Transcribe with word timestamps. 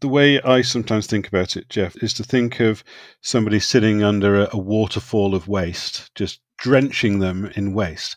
the 0.00 0.08
way 0.08 0.40
I 0.42 0.62
sometimes 0.62 1.06
think 1.06 1.28
about 1.28 1.56
it, 1.56 1.68
Jeff, 1.68 1.96
is 2.02 2.14
to 2.14 2.24
think 2.24 2.60
of 2.60 2.82
somebody 3.20 3.60
sitting 3.60 4.02
under 4.02 4.42
a, 4.42 4.48
a 4.52 4.58
waterfall 4.58 5.34
of 5.34 5.48
waste, 5.48 6.14
just 6.14 6.40
drenching 6.58 7.18
them 7.18 7.50
in 7.54 7.74
waste. 7.74 8.16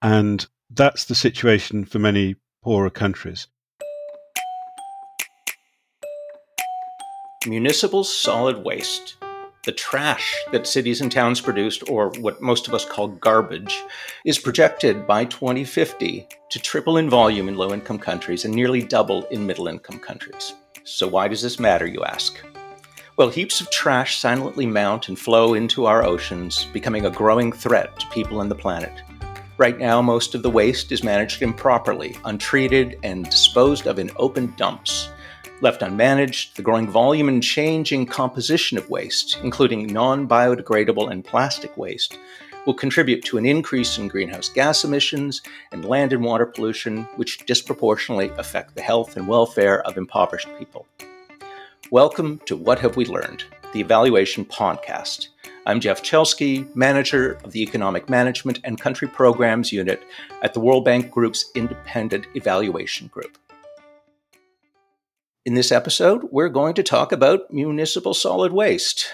And 0.00 0.46
that's 0.70 1.04
the 1.04 1.14
situation 1.14 1.84
for 1.84 1.98
many 1.98 2.36
poorer 2.62 2.90
countries. 2.90 3.46
Municipal 7.46 8.04
solid 8.04 8.64
waste, 8.64 9.16
the 9.64 9.72
trash 9.72 10.36
that 10.52 10.66
cities 10.66 11.00
and 11.00 11.10
towns 11.10 11.40
produced, 11.40 11.88
or 11.88 12.10
what 12.20 12.40
most 12.40 12.68
of 12.68 12.74
us 12.74 12.84
call 12.84 13.08
garbage, 13.08 13.82
is 14.24 14.38
projected 14.38 15.06
by 15.06 15.24
2050 15.24 16.26
to 16.50 16.58
triple 16.60 16.98
in 16.98 17.10
volume 17.10 17.48
in 17.48 17.56
low 17.56 17.72
income 17.72 17.98
countries 17.98 18.44
and 18.44 18.54
nearly 18.54 18.82
double 18.82 19.24
in 19.26 19.46
middle 19.46 19.66
income 19.66 19.98
countries. 19.98 20.54
So, 20.84 21.06
why 21.06 21.28
does 21.28 21.42
this 21.42 21.60
matter, 21.60 21.86
you 21.86 22.02
ask? 22.04 22.38
Well, 23.16 23.28
heaps 23.28 23.60
of 23.60 23.70
trash 23.70 24.18
silently 24.18 24.66
mount 24.66 25.08
and 25.08 25.18
flow 25.18 25.54
into 25.54 25.86
our 25.86 26.04
oceans, 26.04 26.66
becoming 26.72 27.06
a 27.06 27.10
growing 27.10 27.52
threat 27.52 28.00
to 28.00 28.06
people 28.08 28.40
and 28.40 28.50
the 28.50 28.56
planet. 28.56 28.92
Right 29.58 29.78
now, 29.78 30.02
most 30.02 30.34
of 30.34 30.42
the 30.42 30.50
waste 30.50 30.90
is 30.90 31.04
managed 31.04 31.40
improperly, 31.40 32.16
untreated, 32.24 32.98
and 33.04 33.30
disposed 33.30 33.86
of 33.86 34.00
in 34.00 34.10
open 34.16 34.54
dumps. 34.56 35.10
Left 35.60 35.82
unmanaged, 35.82 36.54
the 36.54 36.62
growing 36.62 36.88
volume 36.88 37.28
and 37.28 37.40
changing 37.40 38.06
composition 38.06 38.76
of 38.76 38.90
waste, 38.90 39.38
including 39.44 39.86
non 39.86 40.26
biodegradable 40.26 41.12
and 41.12 41.24
plastic 41.24 41.76
waste, 41.76 42.18
will 42.66 42.74
contribute 42.74 43.24
to 43.24 43.38
an 43.38 43.44
increase 43.44 43.98
in 43.98 44.06
greenhouse 44.06 44.48
gas 44.48 44.84
emissions 44.84 45.42
and 45.72 45.84
land 45.84 46.12
and 46.12 46.22
water 46.22 46.46
pollution, 46.46 47.02
which 47.16 47.44
disproportionately 47.46 48.30
affect 48.38 48.76
the 48.76 48.82
health 48.82 49.16
and 49.16 49.26
welfare 49.26 49.82
of 49.82 49.96
impoverished 49.96 50.48
people. 50.58 50.86
Welcome 51.90 52.40
to 52.46 52.56
What 52.56 52.78
Have 52.78 52.96
We 52.96 53.04
Learned, 53.04 53.44
the 53.72 53.80
Evaluation 53.80 54.44
Podcast. 54.44 55.28
I'm 55.66 55.80
Jeff 55.80 56.02
Chelsky, 56.02 56.64
manager 56.74 57.32
of 57.42 57.50
the 57.50 57.62
Economic 57.62 58.08
Management 58.08 58.60
and 58.62 58.80
Country 58.80 59.08
Programs 59.08 59.72
Unit 59.72 60.00
at 60.42 60.54
the 60.54 60.60
World 60.60 60.84
Bank 60.84 61.10
Group's 61.10 61.50
Independent 61.56 62.26
Evaluation 62.34 63.08
Group. 63.08 63.38
In 65.44 65.54
this 65.54 65.72
episode, 65.72 66.28
we're 66.30 66.48
going 66.48 66.74
to 66.74 66.84
talk 66.84 67.10
about 67.10 67.52
municipal 67.52 68.14
solid 68.14 68.52
waste. 68.52 69.08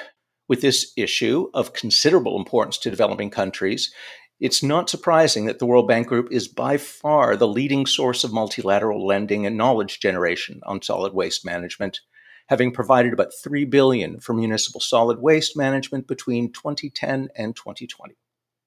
With 0.48 0.62
this 0.62 0.92
issue 0.96 1.50
of 1.52 1.74
considerable 1.74 2.38
importance 2.38 2.78
to 2.78 2.90
developing 2.90 3.28
countries, 3.28 3.92
it's 4.40 4.62
not 4.62 4.88
surprising 4.88 5.44
that 5.44 5.58
the 5.58 5.66
World 5.66 5.86
Bank 5.86 6.06
Group 6.06 6.28
is 6.30 6.48
by 6.48 6.78
far 6.78 7.36
the 7.36 7.46
leading 7.46 7.84
source 7.84 8.24
of 8.24 8.32
multilateral 8.32 9.06
lending 9.06 9.44
and 9.44 9.58
knowledge 9.58 10.00
generation 10.00 10.60
on 10.64 10.80
solid 10.80 11.12
waste 11.12 11.44
management, 11.44 12.00
having 12.46 12.72
provided 12.72 13.12
about 13.12 13.32
3 13.42 13.66
billion 13.66 14.20
for 14.20 14.32
municipal 14.32 14.80
solid 14.80 15.18
waste 15.20 15.54
management 15.54 16.06
between 16.06 16.50
2010 16.52 17.28
and 17.36 17.54
2020. 17.54 18.16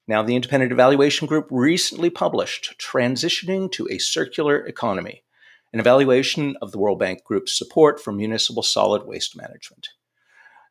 Now, 0.06 0.22
the 0.22 0.36
Independent 0.36 0.70
Evaluation 0.70 1.26
Group 1.26 1.48
recently 1.50 2.10
published 2.10 2.74
Transitioning 2.78 3.72
to 3.72 3.88
a 3.90 3.98
Circular 3.98 4.64
Economy, 4.64 5.24
an 5.72 5.80
evaluation 5.80 6.56
of 6.62 6.70
the 6.70 6.78
World 6.78 7.00
Bank 7.00 7.24
Group's 7.24 7.56
support 7.56 7.98
for 7.98 8.12
municipal 8.12 8.62
solid 8.62 9.04
waste 9.04 9.36
management. 9.36 9.88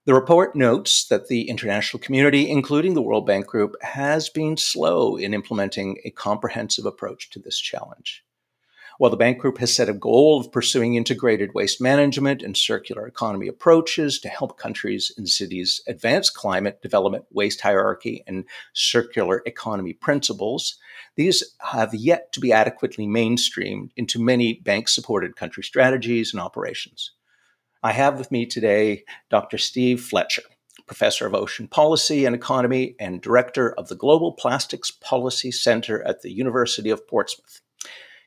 The 0.04 0.16
report 0.16 0.56
notes 0.56 1.06
that 1.10 1.28
the 1.28 1.48
international 1.48 2.02
community, 2.02 2.50
including 2.50 2.96
the 2.96 3.04
World 3.04 3.28
Bank 3.28 3.46
Group, 3.46 3.76
has 3.84 4.30
been 4.30 4.58
slow 4.58 5.16
in 5.16 5.32
implementing 5.32 6.00
a 6.04 6.10
comprehensive 6.10 6.88
approach 6.88 7.30
to 7.30 7.40
this 7.40 7.60
challenge. 7.60 8.24
While 8.98 9.12
the 9.12 9.18
Bank 9.18 9.38
Group 9.38 9.60
has 9.60 9.76
set 9.76 9.90
a 9.90 9.94
goal 9.94 10.40
of 10.40 10.52
pursuing 10.52 10.96
integrated 10.96 11.54
waste 11.54 11.80
management 11.80 12.42
and 12.42 12.58
circular 12.58 13.06
economy 13.06 13.48
approaches 13.48 14.20
to 14.22 14.30
help 14.30 14.58
countries 14.58 15.12
and 15.18 15.30
cities 15.30 15.84
advance 15.86 16.32
climate 16.32 16.82
development, 16.82 17.26
waste 17.30 17.62
hierarchy, 17.62 18.24
and 18.26 18.46
circular 18.74 19.44
economy 19.46 19.94
principles, 19.94 20.80
these 21.16 21.56
have 21.60 21.94
yet 21.94 22.34
to 22.34 22.40
be 22.40 22.52
adequately 22.52 23.06
mainstreamed 23.06 23.92
into 23.96 24.20
many 24.20 24.54
bank 24.54 24.90
supported 24.90 25.36
country 25.36 25.62
strategies 25.62 26.34
and 26.34 26.42
operations. 26.42 27.12
I 27.84 27.94
have 27.94 28.20
with 28.20 28.32
me 28.32 28.46
today 28.46 29.06
Dr. 29.32 29.58
Steve 29.58 30.02
Fletcher, 30.02 30.44
professor 30.86 31.26
of 31.26 31.34
ocean 31.34 31.68
policy 31.68 32.26
and 32.26 32.36
economy 32.36 32.96
and 33.00 33.22
director 33.22 33.74
of 33.74 33.88
the 33.88 33.96
Global 33.96 34.34
Plastics 34.34 34.92
Policy 34.92 35.52
Center 35.52 36.04
at 36.04 36.22
the 36.22 36.32
University 36.32 36.92
of 36.92 37.08
Portsmouth. 37.08 37.62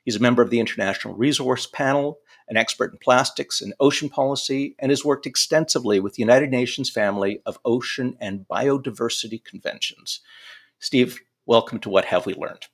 He's 0.04 0.16
a 0.16 0.20
member 0.20 0.42
of 0.42 0.50
the 0.50 0.58
International 0.58 1.14
Resource 1.14 1.66
Panel, 1.66 2.18
an 2.48 2.56
expert 2.56 2.92
in 2.92 2.98
plastics 2.98 3.60
and 3.60 3.74
ocean 3.78 4.08
policy, 4.08 4.74
and 4.80 4.90
has 4.90 5.04
worked 5.04 5.24
extensively 5.24 6.00
with 6.00 6.14
the 6.14 6.22
United 6.22 6.50
Nations 6.50 6.90
family 6.90 7.40
of 7.46 7.60
ocean 7.64 8.16
and 8.20 8.46
biodiversity 8.50 9.42
conventions. 9.44 10.20
Steve, 10.80 11.20
welcome 11.46 11.78
to 11.78 11.88
What 11.88 12.06
Have 12.06 12.26
We 12.26 12.34
Learned? 12.34 12.66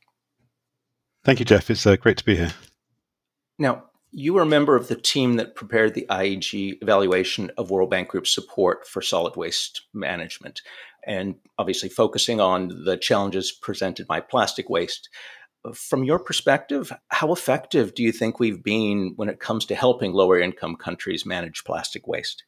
Thank 1.24 1.40
you, 1.40 1.44
Jeff. 1.44 1.70
It's 1.70 1.86
uh, 1.86 1.96
great 1.96 2.16
to 2.16 2.24
be 2.24 2.36
here. 2.36 2.54
Now, 3.58 3.89
you 4.12 4.34
were 4.34 4.42
a 4.42 4.46
member 4.46 4.76
of 4.76 4.88
the 4.88 4.96
team 4.96 5.34
that 5.36 5.54
prepared 5.54 5.94
the 5.94 6.06
IEG 6.10 6.78
evaluation 6.82 7.50
of 7.56 7.70
World 7.70 7.90
Bank 7.90 8.08
Group 8.08 8.26
support 8.26 8.86
for 8.86 9.02
solid 9.02 9.36
waste 9.36 9.82
management, 9.94 10.62
and 11.06 11.36
obviously 11.58 11.88
focusing 11.88 12.40
on 12.40 12.84
the 12.84 12.96
challenges 12.96 13.52
presented 13.52 14.06
by 14.06 14.20
plastic 14.20 14.68
waste 14.68 15.08
from 15.74 16.04
your 16.04 16.18
perspective, 16.18 16.92
how 17.08 17.32
effective 17.32 17.94
do 17.94 18.02
you 18.02 18.12
think 18.12 18.38
we've 18.38 18.62
been 18.62 19.12
when 19.16 19.28
it 19.28 19.40
comes 19.40 19.66
to 19.66 19.74
helping 19.74 20.12
lower 20.12 20.38
income 20.38 20.76
countries 20.76 21.26
manage 21.26 21.64
plastic 21.64 22.06
waste? 22.06 22.44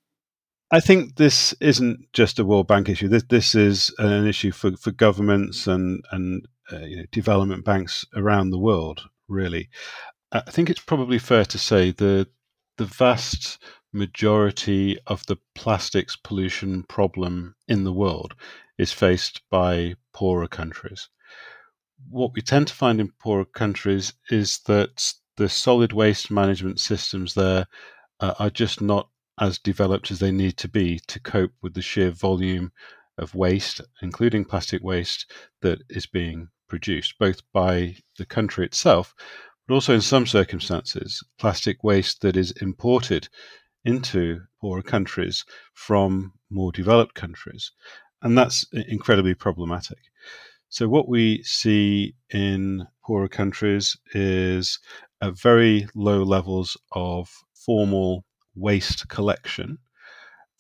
I 0.71 0.81
think 0.81 1.17
this 1.17 1.53
isn't 1.61 2.11
just 2.15 2.39
a 2.39 2.45
World 2.45 2.67
Bank 2.67 2.89
issue. 2.89 3.09
This 3.09 3.25
this 3.29 3.55
is 3.55 3.95
an 3.99 4.27
issue 4.27 4.53
for, 4.53 4.75
for 4.77 4.91
governments 4.91 5.67
and 5.67 6.03
and 6.11 6.49
uh, 6.73 6.79
you 6.79 6.97
know, 6.97 7.05
development 7.13 7.65
banks 7.65 8.07
around 8.17 8.51
the 8.51 8.59
world. 8.59 9.03
Really, 9.29 9.69
I 10.33 10.41
think 10.41 10.71
it's 10.71 10.81
probably 10.81 11.19
fair 11.19 11.45
to 11.45 11.59
say 11.59 11.91
the 11.91 12.27
the 12.79 12.87
vast 12.87 13.59
majority 13.93 14.99
of 15.07 15.27
the 15.27 15.37
plastics 15.55 16.17
pollution 16.17 16.85
problem 16.85 17.55
in 17.69 17.85
the 17.85 17.93
world 17.93 18.35
is 18.79 18.93
faced 18.93 19.43
by 19.51 19.95
poorer 20.15 20.49
countries. 20.49 21.11
What 22.09 22.33
we 22.33 22.41
tend 22.41 22.69
to 22.69 22.75
find 22.75 22.99
in 22.99 23.13
poorer 23.21 23.45
countries 23.45 24.15
is 24.31 24.61
that 24.61 25.13
the 25.37 25.51
solid 25.51 25.93
waste 25.93 26.31
management 26.31 26.81
systems 26.81 27.35
there 27.35 27.67
uh, 28.21 28.35
are 28.39 28.51
just 28.51 28.81
not 28.81 29.11
as 29.39 29.59
developed 29.59 30.11
as 30.11 30.19
they 30.19 30.31
need 30.31 30.57
to 30.57 30.69
be 30.69 30.99
to 31.09 31.21
cope 31.21 31.53
with 31.61 31.75
the 31.75 31.83
sheer 31.83 32.11
volume 32.11 32.73
of 33.19 33.35
waste, 33.35 33.83
including 34.01 34.47
plastic 34.47 34.83
waste, 34.83 35.31
that 35.61 35.83
is 35.91 36.07
being 36.07 36.49
produced, 36.69 37.19
both 37.19 37.43
by 37.53 37.97
the 38.17 38.25
country 38.25 38.65
itself, 38.65 39.15
but 39.73 39.77
also 39.77 39.95
in 39.95 40.03
some 40.03 40.27
circumstances, 40.27 41.25
plastic 41.39 41.83
waste 41.83 42.21
that 42.21 42.37
is 42.37 42.51
imported 42.61 43.27
into 43.87 44.39
poorer 44.61 44.83
countries 44.83 45.47
from 45.73 46.31
more 46.51 46.71
developed 46.73 47.15
countries. 47.15 47.73
And 48.21 48.37
that's 48.37 48.67
incredibly 48.75 49.33
problematic. 49.33 49.97
So, 50.69 50.89
what 50.89 51.09
we 51.09 51.43
see 51.43 52.15
in 52.29 52.87
poorer 53.03 53.29
countries 53.29 53.97
is 54.13 54.79
very 55.23 55.89
low 55.95 56.23
levels 56.23 56.77
of 56.93 57.31
formal 57.55 58.27
waste 58.55 59.09
collection, 59.09 59.79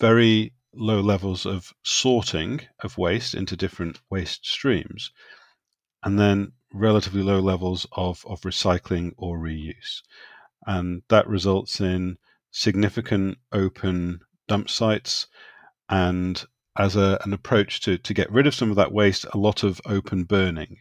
very 0.00 0.54
low 0.72 1.02
levels 1.02 1.44
of 1.44 1.74
sorting 1.82 2.62
of 2.82 2.96
waste 2.96 3.34
into 3.34 3.58
different 3.58 4.00
waste 4.08 4.46
streams, 4.46 5.12
and 6.02 6.18
then 6.18 6.52
relatively 6.72 7.22
low 7.22 7.40
levels 7.40 7.86
of, 7.92 8.24
of 8.26 8.40
recycling 8.42 9.12
or 9.16 9.38
reuse. 9.38 10.02
And 10.66 11.02
that 11.08 11.26
results 11.26 11.80
in 11.80 12.18
significant 12.50 13.38
open 13.52 14.20
dump 14.48 14.68
sites 14.68 15.26
and 15.88 16.44
as 16.78 16.96
a, 16.96 17.18
an 17.24 17.32
approach 17.32 17.80
to, 17.82 17.98
to 17.98 18.14
get 18.14 18.30
rid 18.30 18.46
of 18.46 18.54
some 18.54 18.70
of 18.70 18.76
that 18.76 18.92
waste, 18.92 19.26
a 19.32 19.38
lot 19.38 19.62
of 19.62 19.80
open 19.86 20.24
burning 20.24 20.78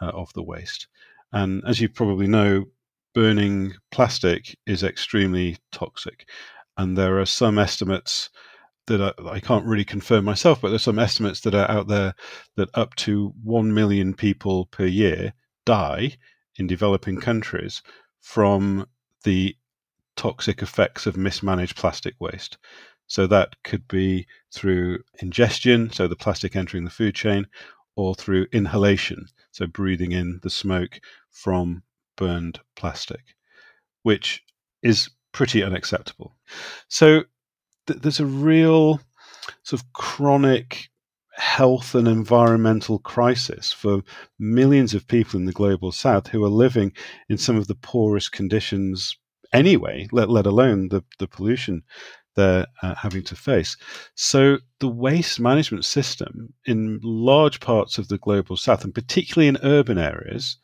uh, 0.00 0.06
of 0.06 0.32
the 0.32 0.42
waste. 0.42 0.88
And 1.32 1.62
as 1.66 1.80
you 1.80 1.88
probably 1.88 2.26
know, 2.26 2.66
burning 3.14 3.74
plastic 3.90 4.56
is 4.66 4.82
extremely 4.82 5.58
toxic. 5.72 6.28
And 6.76 6.96
there 6.96 7.20
are 7.20 7.26
some 7.26 7.58
estimates 7.58 8.30
that 8.88 9.14
I, 9.18 9.28
I 9.28 9.40
can't 9.40 9.64
really 9.64 9.84
confirm 9.84 10.24
myself, 10.24 10.60
but 10.60 10.70
there's 10.70 10.82
some 10.82 10.98
estimates 10.98 11.40
that 11.40 11.54
are 11.54 11.70
out 11.70 11.88
there 11.88 12.14
that 12.56 12.68
up 12.74 12.94
to 12.96 13.32
1 13.42 13.72
million 13.72 14.14
people 14.14 14.66
per 14.66 14.86
year 14.86 15.32
die 15.64 16.16
in 16.56 16.66
developing 16.66 17.20
countries 17.20 17.82
from 18.20 18.86
the 19.24 19.56
toxic 20.16 20.60
effects 20.62 21.06
of 21.06 21.16
mismanaged 21.16 21.76
plastic 21.76 22.14
waste. 22.18 22.58
So 23.06 23.26
that 23.28 23.54
could 23.64 23.88
be 23.88 24.26
through 24.52 24.98
ingestion, 25.20 25.90
so 25.90 26.08
the 26.08 26.16
plastic 26.16 26.56
entering 26.56 26.84
the 26.84 26.90
food 26.90 27.14
chain, 27.14 27.46
or 27.96 28.14
through 28.14 28.46
inhalation, 28.52 29.26
so 29.50 29.66
breathing 29.66 30.12
in 30.12 30.40
the 30.42 30.50
smoke 30.50 31.00
from 31.30 31.82
burned 32.16 32.60
plastic, 32.76 33.34
which 34.02 34.42
is 34.82 35.10
pretty 35.32 35.62
unacceptable. 35.62 36.36
So 36.88 37.24
th- 37.88 38.00
there's 38.00 38.20
a 38.20 38.26
real 38.26 39.00
sort 39.64 39.82
of 39.82 39.92
chronic 39.92 40.88
health 41.32 41.94
and 41.94 42.08
environmental 42.08 42.98
crisis 42.98 43.72
for 43.72 44.02
millions 44.38 44.92
of 44.94 45.06
people 45.06 45.38
in 45.38 45.46
the 45.46 45.52
global 45.52 45.92
south 45.92 46.26
who 46.28 46.44
are 46.44 46.48
living 46.48 46.92
in 47.28 47.38
some 47.38 47.56
of 47.56 47.68
the 47.68 47.76
poorest 47.76 48.32
conditions 48.32 49.16
anyway, 49.52 50.08
let, 50.12 50.28
let 50.28 50.46
alone 50.46 50.88
the, 50.88 51.02
the 51.18 51.28
pollution 51.28 51.82
they're 52.34 52.66
uh, 52.82 52.94
having 52.94 53.22
to 53.24 53.36
face. 53.36 53.76
So, 54.14 54.58
the 54.80 54.88
waste 54.88 55.40
management 55.40 55.84
system 55.84 56.52
in 56.66 57.00
large 57.02 57.58
parts 57.58 57.98
of 57.98 58.08
the 58.08 58.18
global 58.18 58.56
south, 58.56 58.84
and 58.84 58.94
particularly 58.94 59.48
in 59.48 59.58
urban 59.62 59.98
areas, 59.98 60.56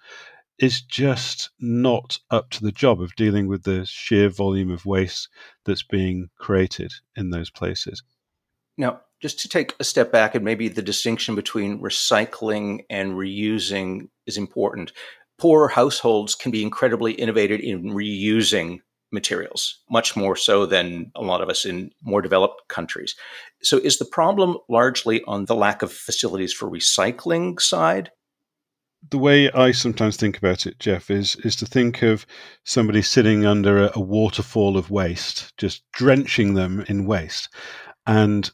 is 0.59 0.81
just 0.83 1.51
not 1.59 2.19
up 2.31 2.51
to 2.51 2.63
the 2.63 2.73
job 2.73 3.01
of 3.01 3.17
dealing 3.17 3.47
with 3.47 3.65
the 3.65 3.85
sheer 3.87 4.29
volume 4.29 4.71
of 4.71 4.87
waste 4.87 5.29
that's 5.65 5.83
being 5.83 6.31
created 6.39 6.93
in 7.17 7.31
those 7.31 7.51
places. 7.51 8.03
Now, 8.77 9.01
just 9.21 9.41
to 9.41 9.49
take 9.49 9.75
a 9.81 9.85
step 9.85 10.13
back, 10.13 10.35
and 10.35 10.45
maybe 10.45 10.69
the 10.69 10.83
distinction 10.83 11.35
between 11.35 11.81
recycling 11.81 12.85
and 12.91 13.13
reusing 13.13 14.09
is 14.27 14.37
important. 14.37 14.93
Poor 15.39 15.69
households 15.69 16.35
can 16.35 16.53
be 16.53 16.63
incredibly 16.63 17.13
innovative 17.13 17.61
in 17.61 17.85
reusing 17.85 18.81
materials, 19.11 19.81
much 19.89 20.17
more 20.17 20.37
so 20.37 20.67
than 20.67 21.11
a 21.15 21.23
lot 21.23 21.41
of 21.41 21.49
us 21.49 21.65
in 21.65 21.91
more 22.03 22.21
developed 22.21 22.69
countries. 22.69 23.15
So, 23.63 23.79
is 23.79 23.99
the 23.99 24.05
problem 24.05 24.59
largely 24.69 25.23
on 25.27 25.47
the 25.47 25.55
lack 25.55 25.83
of 25.83 25.93
facilities 25.93 26.53
for 26.53 26.71
recycling 26.71 27.61
side? 27.61 28.11
The 29.11 29.19
way 29.19 29.51
I 29.53 29.73
sometimes 29.73 30.17
think 30.17 30.39
about 30.39 30.67
it, 30.67 30.79
Jeff, 30.79 31.11
is 31.11 31.37
is 31.37 31.57
to 31.57 31.67
think 31.67 32.03
of 32.03 32.27
somebody 32.65 33.03
sitting 33.03 33.45
under 33.45 33.85
a, 33.85 33.93
a 33.95 34.01
waterfall 34.01 34.77
of 34.77 34.91
waste, 34.91 35.53
just 35.59 35.83
drenching 35.93 36.55
them 36.55 36.85
in 36.89 37.05
waste, 37.05 37.49
and 38.07 38.51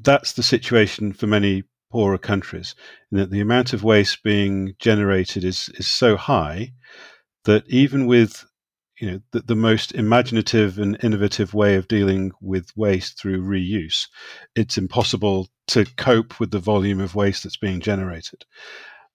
that's 0.00 0.32
the 0.34 0.42
situation 0.42 1.12
for 1.12 1.26
many 1.26 1.64
poorer 1.90 2.18
countries. 2.18 2.74
In 3.10 3.18
that 3.18 3.30
the 3.30 3.40
amount 3.40 3.72
of 3.72 3.82
waste 3.82 4.22
being 4.22 4.74
generated 4.78 5.44
is 5.44 5.68
is 5.74 5.88
so 5.88 6.16
high 6.16 6.72
that 7.44 7.64
even 7.68 8.06
with 8.06 8.44
you 9.00 9.10
know 9.10 9.20
the, 9.32 9.40
the 9.40 9.56
most 9.56 9.92
imaginative 9.92 10.78
and 10.78 11.02
innovative 11.02 11.54
way 11.54 11.74
of 11.74 11.88
dealing 11.88 12.32
with 12.40 12.70
waste 12.76 13.18
through 13.18 13.42
reuse, 13.42 14.06
it's 14.54 14.78
impossible 14.78 15.48
to 15.68 15.84
cope 15.96 16.38
with 16.38 16.50
the 16.50 16.58
volume 16.58 17.00
of 17.00 17.14
waste 17.14 17.44
that's 17.44 17.56
being 17.56 17.80
generated. 17.80 18.44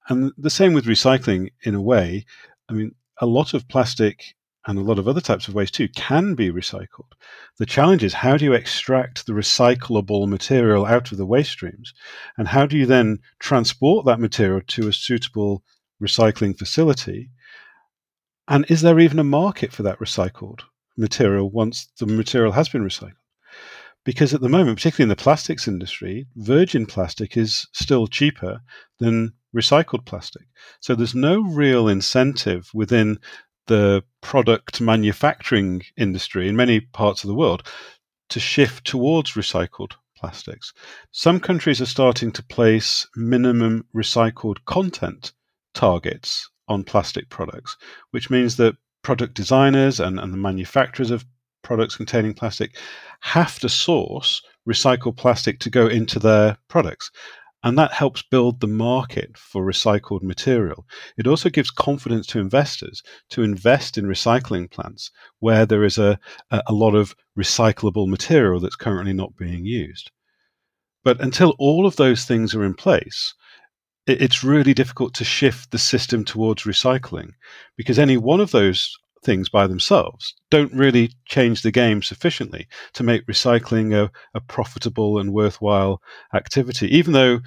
And 0.08 0.32
the 0.38 0.50
same 0.50 0.74
with 0.74 0.86
recycling 0.86 1.52
in 1.64 1.76
a 1.76 1.82
way. 1.82 2.26
I 2.70 2.74
mean, 2.74 2.94
a 3.20 3.26
lot 3.26 3.54
of 3.54 3.68
plastic 3.68 4.36
and 4.68 4.80
a 4.80 4.82
lot 4.82 5.00
of 5.00 5.08
other 5.08 5.22
types 5.22 5.48
of 5.48 5.54
waste 5.54 5.76
too 5.76 5.88
can 5.90 6.34
be 6.34 6.52
recycled. 6.52 7.12
The 7.58 7.66
challenge 7.66 8.04
is 8.04 8.14
how 8.14 8.38
do 8.38 8.46
you 8.46 8.54
extract 8.54 9.26
the 9.26 9.34
recyclable 9.34 10.28
material 10.28 10.86
out 10.86 11.12
of 11.12 11.18
the 11.18 11.26
waste 11.26 11.52
streams? 11.52 11.94
And 12.38 12.48
how 12.48 12.66
do 12.66 12.78
you 12.78 12.86
then 12.86 13.20
transport 13.40 14.06
that 14.06 14.20
material 14.20 14.62
to 14.68 14.88
a 14.88 14.94
suitable 14.94 15.64
recycling 16.02 16.58
facility 16.58 17.30
and 18.48 18.66
is 18.70 18.82
there 18.82 19.00
even 19.00 19.18
a 19.18 19.24
market 19.24 19.72
for 19.72 19.84
that 19.84 20.00
recycled 20.00 20.62
material 20.98 21.50
once 21.50 21.88
the 21.98 22.06
material 22.06 22.52
has 22.52 22.70
been 22.70 22.84
recycled? 22.84 23.14
Because 24.04 24.36
at 24.36 24.42
the 24.42 24.50
moment, 24.50 24.78
particularly 24.78 25.06
in 25.06 25.18
the 25.18 25.24
plastics 25.24 25.68
industry, 25.68 26.28
virgin 26.36 26.86
plastic 26.86 27.36
is 27.38 27.66
still 27.74 28.06
cheaper 28.06 28.62
than 29.00 29.34
recycled 29.56 30.06
plastic. 30.06 30.44
So 30.80 30.96
there's 30.96 31.16
no 31.16 31.42
real 31.42 31.88
incentive 31.88 32.70
within 32.74 33.20
the 33.68 34.04
product 34.22 34.82
manufacturing 34.82 35.82
industry 35.98 36.48
in 36.48 36.56
many 36.56 36.82
parts 36.82 37.24
of 37.24 37.28
the 37.28 37.36
world 37.36 37.68
to 38.30 38.40
shift 38.40 38.86
towards 38.86 39.32
recycled 39.32 39.94
plastics. 40.18 40.74
Some 41.12 41.40
countries 41.40 41.82
are 41.82 41.86
starting 41.86 42.32
to 42.34 42.44
place 42.44 43.08
minimum 43.16 43.86
recycled 43.96 44.58
content 44.66 45.34
targets 45.74 46.50
on 46.68 46.84
plastic 46.84 47.30
products, 47.30 47.78
which 48.12 48.30
means 48.30 48.58
that 48.58 48.76
product 49.04 49.36
designers 49.36 50.00
and, 50.00 50.20
and 50.20 50.34
the 50.34 50.38
manufacturers 50.38 51.12
of 51.12 51.26
products 51.62 51.96
containing 51.96 52.34
plastic 52.34 52.76
have 53.22 53.60
to 53.60 53.70
source 53.70 54.42
recycled 54.68 55.18
plastic 55.18 55.60
to 55.60 55.70
go 55.70 55.88
into 55.88 56.20
their 56.20 56.58
products. 56.68 57.12
And 57.66 57.80
that 57.80 57.92
helps 57.92 58.22
build 58.22 58.60
the 58.60 58.68
market 58.68 59.36
for 59.36 59.66
recycled 59.66 60.22
material. 60.22 60.86
It 61.18 61.26
also 61.26 61.50
gives 61.50 61.72
confidence 61.72 62.28
to 62.28 62.40
investors 62.40 63.02
to 63.32 63.42
invest 63.42 63.98
in 63.98 64.06
recycling 64.06 64.70
plants 64.70 65.10
where 65.40 65.66
there 65.66 65.84
is 65.84 65.98
a, 65.98 66.20
a 66.52 66.72
lot 66.72 66.94
of 66.94 67.16
recyclable 67.38 68.08
material 68.08 68.60
that's 68.60 68.76
currently 68.76 69.14
not 69.14 69.36
being 69.36 69.66
used. 69.66 70.12
But 71.04 71.20
until 71.20 71.56
all 71.58 71.88
of 71.88 71.96
those 71.96 72.26
things 72.26 72.54
are 72.54 72.64
in 72.64 72.76
place, 72.76 73.34
it's 74.06 74.44
really 74.44 74.76
difficult 74.76 75.16
to 75.16 75.24
shift 75.24 75.72
the 75.72 75.80
system 75.80 76.24
towards 76.24 76.64
recycling 76.64 77.32
because 77.78 77.98
any 77.98 78.16
one 78.16 78.42
of 78.42 78.52
those 78.52 78.96
things 79.26 79.50
by 79.50 79.68
themselves 79.68 80.34
don't 80.50 80.72
really 80.74 81.12
change 81.26 81.62
the 81.62 81.72
game 81.72 82.02
sufficiently 82.02 82.68
to 82.94 83.04
make 83.04 83.26
recycling 83.28 83.94
a, 83.94 84.10
a 84.34 84.42
profitable 84.42 85.20
and 85.20 85.34
worthwhile 85.34 86.02
activity, 86.34 86.88
even 86.96 87.14
though 87.14 87.40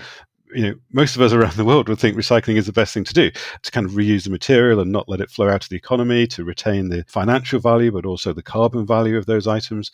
you 0.54 0.62
know, 0.62 0.74
most 0.92 1.14
of 1.14 1.22
us 1.22 1.32
around 1.34 1.54
the 1.54 1.64
world 1.64 1.88
would 1.88 1.98
think 1.98 2.16
recycling 2.16 2.56
is 2.56 2.66
the 2.66 2.72
best 2.72 2.92
thing 2.92 3.04
to 3.04 3.14
do 3.14 3.30
to 3.62 3.70
kind 3.70 3.86
of 3.86 3.92
reuse 3.92 4.24
the 4.24 4.30
material 4.30 4.80
and 4.80 4.92
not 4.92 5.08
let 5.08 5.20
it 5.20 5.30
flow 5.30 5.48
out 5.48 5.64
of 5.64 5.70
the 5.70 5.76
economy 5.76 6.26
to 6.26 6.44
retain 6.44 6.88
the 6.88 7.04
financial 7.06 7.60
value, 7.60 7.92
but 7.92 8.06
also 8.06 8.32
the 8.32 8.42
carbon 8.42 8.86
value 8.86 9.16
of 9.16 9.26
those 9.26 9.46
items. 9.46 9.90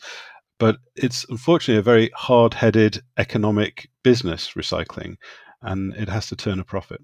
But 0.57 0.77
it's 0.95 1.25
unfortunately 1.29 1.79
a 1.79 1.83
very 1.83 2.09
hard 2.15 2.53
headed 2.53 3.01
economic 3.17 3.89
business, 4.03 4.51
recycling 4.51 5.17
and 5.61 5.93
it 5.95 6.07
has 6.07 6.27
to 6.27 6.35
turn 6.35 6.59
a 6.59 6.63
profit. 6.63 7.01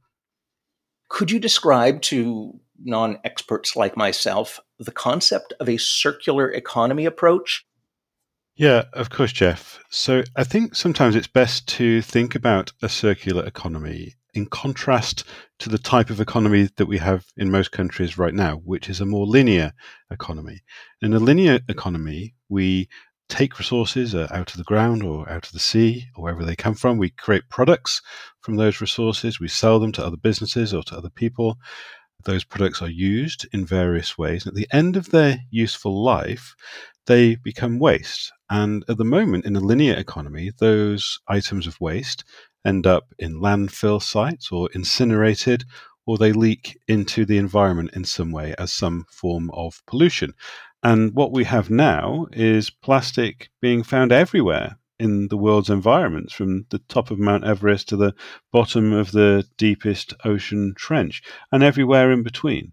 Could 1.09 1.31
you 1.31 1.39
describe 1.39 2.01
to 2.03 2.57
non 2.83 3.19
experts 3.23 3.75
like 3.75 3.97
myself 3.97 4.59
the 4.79 4.91
concept 4.91 5.53
of 5.59 5.69
a 5.69 5.77
circular 5.77 6.49
economy 6.49 7.05
approach? 7.05 7.65
Yeah, 8.55 8.83
of 8.93 9.09
course, 9.09 9.31
Jeff. 9.31 9.79
So 9.89 10.23
I 10.35 10.43
think 10.43 10.75
sometimes 10.75 11.15
it's 11.15 11.27
best 11.27 11.67
to 11.69 12.01
think 12.01 12.35
about 12.35 12.71
a 12.81 12.89
circular 12.89 13.45
economy 13.45 14.15
in 14.33 14.45
contrast 14.45 15.23
to 15.59 15.69
the 15.69 15.77
type 15.77 16.09
of 16.09 16.21
economy 16.21 16.69
that 16.77 16.85
we 16.85 16.97
have 16.97 17.25
in 17.37 17.51
most 17.51 17.71
countries 17.71 18.17
right 18.17 18.33
now, 18.33 18.57
which 18.57 18.89
is 18.89 19.01
a 19.01 19.05
more 19.05 19.25
linear 19.25 19.73
economy. 20.09 20.61
In 21.01 21.13
a 21.13 21.19
linear 21.19 21.59
economy, 21.67 22.35
we 22.49 22.87
take 23.29 23.57
resources 23.57 24.13
uh, 24.13 24.27
out 24.31 24.51
of 24.51 24.57
the 24.57 24.63
ground 24.63 25.03
or 25.03 25.27
out 25.29 25.45
of 25.45 25.53
the 25.53 25.59
sea 25.59 26.05
or 26.15 26.23
wherever 26.23 26.43
they 26.43 26.55
come 26.55 26.75
from. 26.75 26.97
We 26.97 27.09
create 27.09 27.49
products 27.49 28.01
from 28.41 28.55
those 28.57 28.81
resources. 28.81 29.39
We 29.39 29.47
sell 29.47 29.79
them 29.79 29.93
to 29.93 30.05
other 30.05 30.17
businesses 30.17 30.73
or 30.73 30.83
to 30.83 30.97
other 30.97 31.09
people. 31.09 31.57
Those 32.25 32.43
products 32.43 32.81
are 32.81 32.89
used 32.89 33.47
in 33.51 33.65
various 33.65 34.17
ways. 34.17 34.45
At 34.47 34.55
the 34.55 34.67
end 34.71 34.95
of 34.95 35.09
their 35.09 35.39
useful 35.49 36.03
life, 36.03 36.55
they 37.07 37.35
become 37.35 37.79
waste. 37.79 38.31
And 38.49 38.83
at 38.87 38.97
the 38.97 39.05
moment, 39.05 39.45
in 39.45 39.55
a 39.55 39.59
linear 39.59 39.95
economy, 39.95 40.51
those 40.59 41.19
items 41.27 41.67
of 41.67 41.79
waste 41.81 42.23
end 42.65 42.85
up 42.85 43.13
in 43.17 43.41
landfill 43.41 44.01
sites 44.01 44.51
or 44.51 44.69
incinerated, 44.73 45.63
or 46.05 46.17
they 46.17 46.31
leak 46.31 46.77
into 46.87 47.25
the 47.25 47.37
environment 47.37 47.91
in 47.93 48.03
some 48.03 48.31
way 48.31 48.53
as 48.57 48.73
some 48.73 49.05
form 49.09 49.49
of 49.51 49.81
pollution. 49.87 50.33
And 50.83 51.13
what 51.13 51.31
we 51.31 51.43
have 51.43 51.69
now 51.69 52.27
is 52.33 52.69
plastic 52.69 53.49
being 53.61 53.83
found 53.83 54.11
everywhere 54.11 54.77
in 55.01 55.27
the 55.29 55.37
world's 55.37 55.69
environments, 55.69 56.31
from 56.31 56.65
the 56.69 56.79
top 56.87 57.09
of 57.09 57.17
Mount 57.17 57.43
Everest 57.43 57.89
to 57.89 57.97
the 57.97 58.13
bottom 58.51 58.93
of 58.93 59.11
the 59.11 59.45
deepest 59.57 60.13
ocean 60.23 60.73
trench, 60.75 61.23
and 61.51 61.63
everywhere 61.63 62.11
in 62.11 62.21
between. 62.21 62.71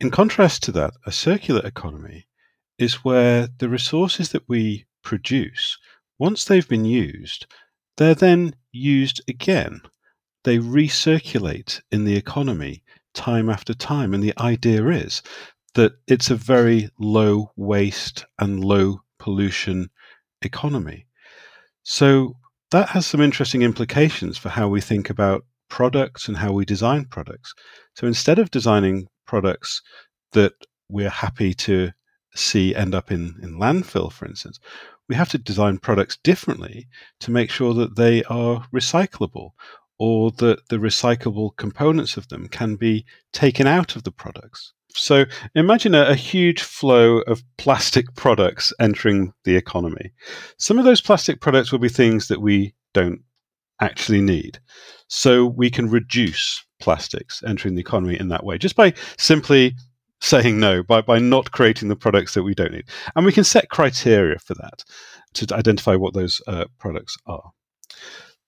In 0.00 0.10
contrast 0.10 0.62
to 0.64 0.72
that, 0.72 0.94
a 1.04 1.12
circular 1.12 1.64
economy 1.64 2.26
is 2.78 3.04
where 3.04 3.48
the 3.58 3.68
resources 3.68 4.30
that 4.30 4.48
we 4.48 4.86
produce, 5.02 5.78
once 6.18 6.44
they've 6.44 6.68
been 6.68 6.84
used, 6.84 7.46
they're 7.96 8.14
then 8.14 8.54
used 8.72 9.20
again. 9.28 9.80
They 10.44 10.58
recirculate 10.58 11.80
in 11.90 12.04
the 12.04 12.16
economy 12.16 12.82
time 13.14 13.50
after 13.50 13.74
time. 13.74 14.14
And 14.14 14.22
the 14.22 14.34
idea 14.38 14.86
is 14.88 15.22
that 15.74 15.92
it's 16.06 16.30
a 16.30 16.36
very 16.36 16.90
low 16.98 17.52
waste 17.56 18.24
and 18.38 18.64
low 18.64 19.00
pollution 19.18 19.90
economy. 20.42 21.06
So 21.88 22.34
that 22.72 22.88
has 22.88 23.06
some 23.06 23.20
interesting 23.20 23.62
implications 23.62 24.36
for 24.36 24.48
how 24.48 24.66
we 24.66 24.80
think 24.80 25.08
about 25.08 25.44
products 25.68 26.26
and 26.26 26.36
how 26.36 26.52
we 26.52 26.64
design 26.64 27.04
products. 27.04 27.54
So 27.94 28.08
instead 28.08 28.40
of 28.40 28.50
designing 28.50 29.06
products 29.24 29.82
that 30.32 30.54
we're 30.88 31.08
happy 31.08 31.54
to 31.54 31.92
see 32.34 32.74
end 32.74 32.92
up 32.92 33.12
in, 33.12 33.36
in 33.40 33.60
landfill, 33.60 34.10
for 34.10 34.26
instance, 34.26 34.58
we 35.08 35.14
have 35.14 35.28
to 35.28 35.38
design 35.38 35.78
products 35.78 36.18
differently 36.24 36.88
to 37.20 37.30
make 37.30 37.50
sure 37.52 37.72
that 37.74 37.94
they 37.94 38.24
are 38.24 38.66
recyclable 38.74 39.50
or 39.96 40.32
that 40.32 40.68
the 40.68 40.78
recyclable 40.78 41.56
components 41.56 42.16
of 42.16 42.26
them 42.30 42.48
can 42.48 42.74
be 42.74 43.04
taken 43.32 43.68
out 43.68 43.94
of 43.94 44.02
the 44.02 44.10
products. 44.10 44.72
So 44.96 45.24
imagine 45.54 45.94
a, 45.94 46.06
a, 46.06 46.14
huge 46.14 46.62
flow 46.62 47.18
of 47.22 47.42
plastic 47.58 48.14
products 48.14 48.72
entering 48.80 49.32
the 49.44 49.56
economy. 49.56 50.12
Some 50.58 50.78
of 50.78 50.84
those 50.84 51.00
plastic 51.00 51.40
products 51.40 51.70
will 51.70 51.78
be 51.78 51.88
things 51.88 52.28
that 52.28 52.40
we 52.40 52.74
don't 52.94 53.20
actually 53.80 54.20
need. 54.20 54.58
So 55.08 55.46
we 55.46 55.70
can 55.70 55.90
reduce 55.90 56.64
plastics 56.80 57.42
entering 57.46 57.74
the 57.74 57.80
economy 57.80 58.18
in 58.18 58.28
that 58.28 58.44
way 58.44 58.58
just 58.58 58.76
by 58.76 58.94
simply 59.18 59.74
saying 60.20 60.58
no, 60.58 60.82
by, 60.82 61.02
by 61.02 61.18
not 61.18 61.50
creating 61.50 61.88
the 61.88 61.96
products 61.96 62.34
that 62.34 62.42
we 62.42 62.54
don't 62.54 62.72
need. 62.72 62.88
And 63.14 63.26
we 63.26 63.32
can 63.32 63.44
set 63.44 63.68
criteria 63.68 64.38
for 64.38 64.54
that 64.54 64.84
to 65.34 65.54
identify 65.54 65.94
what 65.94 66.14
those 66.14 66.40
uh, 66.46 66.64
products 66.78 67.16
are. 67.26 67.50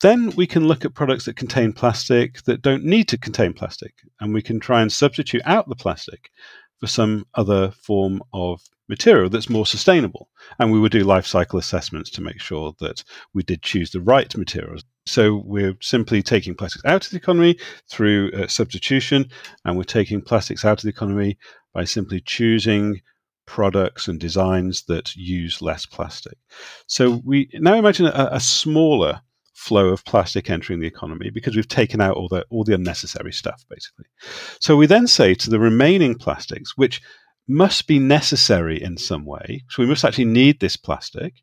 Then 0.00 0.30
we 0.36 0.46
can 0.46 0.68
look 0.68 0.84
at 0.84 0.94
products 0.94 1.24
that 1.24 1.36
contain 1.36 1.72
plastic 1.72 2.42
that 2.44 2.62
don't 2.62 2.84
need 2.84 3.08
to 3.08 3.18
contain 3.18 3.52
plastic, 3.52 3.94
and 4.20 4.32
we 4.32 4.42
can 4.42 4.60
try 4.60 4.80
and 4.80 4.92
substitute 4.92 5.42
out 5.44 5.68
the 5.68 5.74
plastic 5.74 6.30
for 6.78 6.86
some 6.86 7.26
other 7.34 7.72
form 7.72 8.22
of 8.32 8.60
material 8.88 9.28
that's 9.28 9.50
more 9.50 9.66
sustainable. 9.66 10.28
And 10.58 10.72
we 10.72 10.78
would 10.78 10.92
do 10.92 11.00
life 11.00 11.26
cycle 11.26 11.58
assessments 11.58 12.10
to 12.10 12.22
make 12.22 12.40
sure 12.40 12.74
that 12.80 13.02
we 13.34 13.42
did 13.42 13.62
choose 13.62 13.90
the 13.90 14.00
right 14.00 14.34
materials. 14.36 14.84
So 15.04 15.42
we're 15.44 15.76
simply 15.80 16.22
taking 16.22 16.54
plastics 16.54 16.84
out 16.84 17.04
of 17.04 17.10
the 17.10 17.16
economy 17.16 17.58
through 17.90 18.30
uh, 18.32 18.46
substitution, 18.46 19.28
and 19.64 19.76
we're 19.76 19.82
taking 19.82 20.22
plastics 20.22 20.64
out 20.64 20.78
of 20.78 20.82
the 20.82 20.90
economy 20.90 21.38
by 21.74 21.84
simply 21.84 22.20
choosing 22.20 23.00
products 23.46 24.08
and 24.08 24.20
designs 24.20 24.84
that 24.84 25.16
use 25.16 25.62
less 25.62 25.86
plastic. 25.86 26.38
So 26.86 27.20
we 27.24 27.48
now 27.54 27.74
imagine 27.74 28.06
a, 28.06 28.28
a 28.32 28.40
smaller 28.40 29.20
flow 29.58 29.88
of 29.88 30.04
plastic 30.04 30.48
entering 30.48 30.78
the 30.78 30.86
economy 30.86 31.30
because 31.30 31.56
we've 31.56 31.66
taken 31.66 32.00
out 32.00 32.16
all 32.16 32.28
the 32.28 32.46
all 32.48 32.62
the 32.62 32.74
unnecessary 32.74 33.32
stuff 33.32 33.64
basically. 33.68 34.06
So 34.60 34.76
we 34.76 34.86
then 34.86 35.08
say 35.08 35.34
to 35.34 35.50
the 35.50 35.58
remaining 35.58 36.14
plastics 36.14 36.76
which 36.76 37.02
must 37.48 37.88
be 37.88 37.98
necessary 37.98 38.80
in 38.80 38.96
some 38.96 39.24
way, 39.24 39.64
so 39.68 39.82
we 39.82 39.88
must 39.88 40.04
actually 40.04 40.26
need 40.26 40.60
this 40.60 40.76
plastic. 40.76 41.42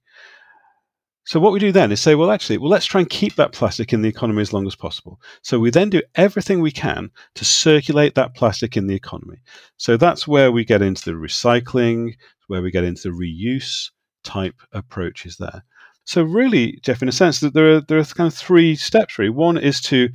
So 1.25 1.39
what 1.39 1.51
we 1.51 1.59
do 1.59 1.71
then 1.71 1.91
is 1.91 1.99
say, 1.99 2.13
well, 2.13 2.31
actually, 2.31 2.59
well, 2.59 2.69
let's 2.69 2.85
try 2.85 3.01
and 3.01 3.09
keep 3.09 3.35
that 3.35 3.51
plastic 3.51 3.91
in 3.91 4.03
the 4.03 4.09
economy 4.09 4.41
as 4.41 4.53
long 4.53 4.67
as 4.67 4.75
possible. 4.75 5.19
So 5.41 5.59
we 5.59 5.71
then 5.71 5.89
do 5.89 6.03
everything 6.13 6.61
we 6.61 6.71
can 6.71 7.09
to 7.33 7.43
circulate 7.43 8.13
that 8.13 8.35
plastic 8.35 8.77
in 8.77 8.85
the 8.85 8.95
economy. 8.95 9.39
So 9.77 9.97
that's 9.97 10.27
where 10.27 10.51
we 10.51 10.63
get 10.63 10.83
into 10.83 11.03
the 11.03 11.17
recycling, 11.17 12.13
where 12.47 12.61
we 12.61 12.69
get 12.69 12.83
into 12.83 13.09
the 13.09 13.15
reuse 13.15 13.89
type 14.23 14.55
approaches 14.71 15.37
there. 15.37 15.63
So 16.05 16.23
really, 16.23 16.79
Jeff, 16.83 17.01
in 17.01 17.09
a 17.09 17.11
sense, 17.11 17.39
that 17.39 17.53
there 17.53 17.75
are 17.75 17.81
there 17.81 17.99
are 17.99 18.05
kind 18.05 18.27
of 18.27 18.33
three 18.33 18.75
steps. 18.75 19.17
Really, 19.17 19.31
one 19.31 19.57
is 19.57 19.81
to 19.81 20.09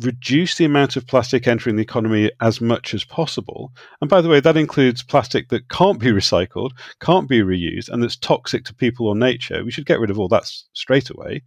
reduce 0.00 0.56
the 0.56 0.64
amount 0.64 0.96
of 0.96 1.06
plastic 1.06 1.48
entering 1.48 1.76
the 1.76 1.82
economy 1.82 2.30
as 2.40 2.60
much 2.60 2.94
as 2.94 3.04
possible. 3.04 3.72
And 4.00 4.10
by 4.10 4.20
the 4.20 4.28
way, 4.28 4.40
that 4.40 4.56
includes 4.56 5.02
plastic 5.02 5.48
that 5.48 5.68
can't 5.70 5.98
be 5.98 6.08
recycled, 6.08 6.72
can't 7.00 7.28
be 7.28 7.40
reused, 7.40 7.88
and 7.88 8.02
that's 8.02 8.16
toxic 8.16 8.64
to 8.66 8.74
people 8.74 9.08
or 9.08 9.16
nature. 9.16 9.64
We 9.64 9.70
should 9.70 9.86
get 9.86 10.00
rid 10.00 10.10
of 10.10 10.18
all 10.18 10.28
that 10.28 10.44
straight 10.74 11.10
away. 11.10 11.42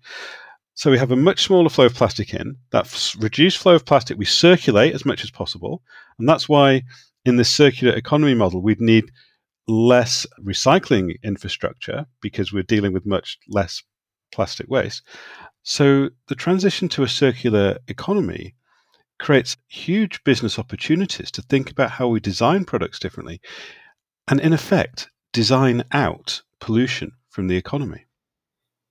So 0.73 0.89
we 0.89 0.97
have 0.97 1.11
a 1.11 1.15
much 1.15 1.43
smaller 1.43 1.69
flow 1.69 1.85
of 1.85 1.93
plastic 1.93 2.33
in. 2.33 2.55
That 2.71 3.15
reduced 3.19 3.57
flow 3.57 3.75
of 3.75 3.85
plastic 3.85 4.17
we 4.17 4.25
circulate 4.25 4.93
as 4.93 5.05
much 5.05 5.23
as 5.23 5.31
possible, 5.31 5.83
and 6.17 6.27
that's 6.27 6.49
why 6.49 6.83
in 7.25 7.35
this 7.35 7.49
circular 7.49 7.93
economy 7.93 8.33
model 8.33 8.61
we'd 8.61 8.81
need 8.81 9.11
less 9.69 10.25
recycling 10.43 11.13
infrastructure 11.23 12.07
because 12.21 12.51
we're 12.51 12.63
dealing 12.63 12.91
with 12.91 13.05
much 13.05 13.37
less 13.47 13.83
plastic 14.31 14.67
waste. 14.67 15.03
So 15.63 16.09
the 16.27 16.35
transition 16.35 16.89
to 16.89 17.03
a 17.03 17.07
circular 17.07 17.77
economy 17.87 18.55
creates 19.19 19.57
huge 19.67 20.23
business 20.23 20.57
opportunities 20.57 21.29
to 21.31 21.41
think 21.43 21.69
about 21.69 21.91
how 21.91 22.07
we 22.07 22.19
design 22.19 22.65
products 22.65 22.99
differently 22.99 23.41
and, 24.27 24.39
in 24.39 24.53
effect, 24.53 25.09
design 25.33 25.83
out 25.91 26.41
pollution 26.59 27.11
from 27.29 27.47
the 27.47 27.57
economy. 27.57 28.05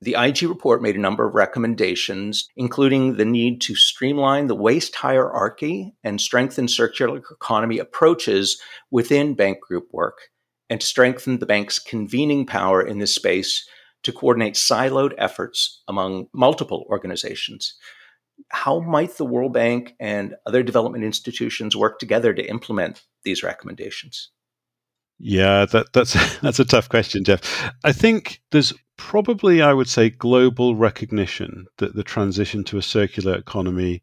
The 0.00 0.12
IEG 0.12 0.48
report 0.48 0.80
made 0.80 0.94
a 0.94 1.00
number 1.00 1.26
of 1.26 1.34
recommendations, 1.34 2.46
including 2.56 3.16
the 3.16 3.24
need 3.24 3.60
to 3.62 3.74
streamline 3.74 4.46
the 4.46 4.54
waste 4.54 4.94
hierarchy 4.94 5.96
and 6.04 6.20
strengthen 6.20 6.68
circular 6.68 7.20
economy 7.32 7.78
approaches 7.78 8.60
within 8.92 9.34
bank 9.34 9.60
group 9.60 9.88
work 9.92 10.18
and 10.70 10.80
to 10.80 10.86
strengthen 10.86 11.38
the 11.38 11.46
bank's 11.46 11.78
convening 11.78 12.46
power 12.46 12.80
in 12.80 12.98
this 12.98 13.14
space 13.14 13.66
to 14.02 14.12
coordinate 14.12 14.54
siloed 14.54 15.12
efforts 15.18 15.82
among 15.88 16.26
multiple 16.32 16.86
organizations. 16.88 17.74
How 18.50 18.80
might 18.80 19.16
the 19.16 19.24
World 19.24 19.52
Bank 19.52 19.94
and 19.98 20.34
other 20.46 20.62
development 20.62 21.04
institutions 21.04 21.76
work 21.76 21.98
together 21.98 22.32
to 22.32 22.48
implement 22.48 23.02
these 23.24 23.42
recommendations? 23.42 24.30
Yeah, 25.18 25.66
that, 25.66 25.92
that's 25.92 26.38
that's 26.40 26.60
a 26.60 26.64
tough 26.64 26.88
question, 26.88 27.24
Jeff. 27.24 27.72
I 27.84 27.92
think 27.92 28.40
there's 28.52 28.72
probably, 28.96 29.62
I 29.62 29.72
would 29.72 29.88
say, 29.88 30.10
global 30.10 30.76
recognition 30.76 31.66
that 31.78 31.94
the 31.94 32.04
transition 32.04 32.64
to 32.64 32.78
a 32.78 32.82
circular 32.82 33.34
economy 33.34 34.02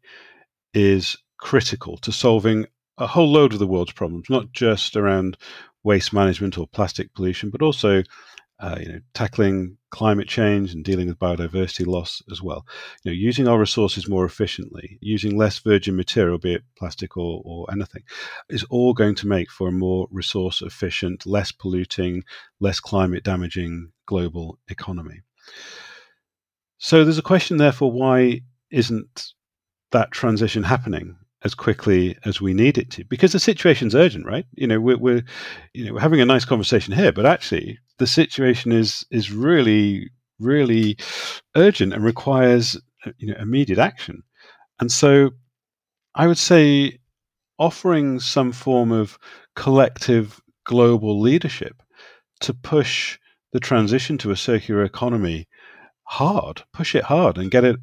is 0.74 1.16
critical 1.38 1.96
to 1.98 2.12
solving 2.12 2.66
a 2.98 3.06
whole 3.06 3.30
load 3.30 3.52
of 3.52 3.58
the 3.58 3.66
world's 3.66 3.92
problems, 3.92 4.26
not 4.28 4.52
just 4.52 4.96
around 4.96 5.36
waste 5.86 6.12
management 6.12 6.58
or 6.58 6.66
plastic 6.66 7.14
pollution, 7.14 7.48
but 7.48 7.62
also 7.62 8.02
uh, 8.58 8.76
you 8.80 8.88
know, 8.88 9.00
tackling 9.14 9.76
climate 9.90 10.26
change 10.26 10.72
and 10.72 10.84
dealing 10.84 11.06
with 11.06 11.18
biodiversity 11.18 11.86
loss 11.86 12.22
as 12.30 12.42
well. 12.42 12.66
You 13.04 13.10
know, 13.10 13.14
using 13.14 13.46
our 13.46 13.58
resources 13.58 14.08
more 14.08 14.24
efficiently, 14.24 14.98
using 15.00 15.36
less 15.36 15.58
virgin 15.58 15.94
material, 15.94 16.38
be 16.38 16.54
it 16.54 16.62
plastic 16.76 17.16
or, 17.16 17.42
or 17.44 17.70
anything, 17.70 18.02
is 18.48 18.64
all 18.64 18.94
going 18.94 19.14
to 19.16 19.28
make 19.28 19.50
for 19.50 19.68
a 19.68 19.72
more 19.72 20.08
resource 20.10 20.60
efficient, 20.60 21.24
less 21.26 21.52
polluting, 21.52 22.24
less 22.58 22.80
climate 22.80 23.22
damaging 23.22 23.92
global 24.06 24.58
economy. 24.68 25.20
So 26.78 27.04
there's 27.04 27.18
a 27.18 27.22
question, 27.22 27.58
therefore, 27.58 27.92
why 27.92 28.40
isn't 28.70 29.32
that 29.92 30.10
transition 30.10 30.62
happening? 30.64 31.16
As 31.46 31.54
quickly 31.54 32.18
as 32.26 32.40
we 32.40 32.52
need 32.52 32.76
it 32.76 32.90
to 32.90 33.04
because 33.04 33.32
the 33.32 33.38
situation's 33.38 33.94
urgent 33.94 34.26
right? 34.26 34.44
You 34.56 34.66
know 34.66 34.80
we're, 34.80 34.98
we're 34.98 35.22
you 35.72 35.86
know 35.86 35.94
we're 35.94 36.00
having 36.08 36.20
a 36.20 36.26
nice 36.26 36.44
conversation 36.44 36.92
here 36.92 37.12
but 37.12 37.24
actually 37.24 37.78
the 37.98 38.06
situation 38.06 38.72
is 38.72 39.06
is 39.10 39.32
really 39.32 40.10
really 40.38 40.98
urgent 41.54 41.94
and 41.94 42.04
requires 42.04 42.76
uh, 43.06 43.12
you 43.16 43.28
know 43.28 43.38
immediate 43.40 43.78
action. 43.78 44.22
And 44.80 44.92
so 44.92 45.30
i 46.14 46.26
would 46.26 46.38
say 46.38 46.98
offering 47.58 48.20
some 48.20 48.52
form 48.52 48.90
of 48.92 49.18
collective 49.54 50.40
global 50.64 51.20
leadership 51.20 51.82
to 52.40 52.52
push 52.52 53.18
the 53.52 53.60
transition 53.60 54.18
to 54.18 54.30
a 54.30 54.36
circular 54.36 54.82
economy 54.84 55.46
hard 56.04 56.62
push 56.72 56.94
it 56.94 57.04
hard 57.04 57.38
and 57.38 57.50
get 57.50 57.64
it 57.64 57.76